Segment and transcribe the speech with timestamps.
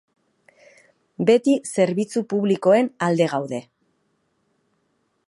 [1.29, 3.61] Beti zerbitzu publikoen alde gaude.